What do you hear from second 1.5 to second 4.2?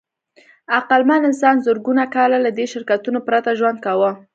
زرګونه کاله له دې شرکتونو پرته ژوند کاوه.